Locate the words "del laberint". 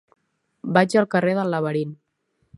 1.41-1.95